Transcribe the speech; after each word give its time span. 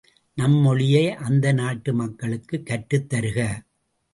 நம் 0.37 0.55
மொழியை 0.55 1.03
அந்த 1.19 1.51
நாட்டு 1.51 1.93
மக்களுக்குக் 1.93 2.65
கற்றுத் 2.65 3.09
தருக! 3.09 3.39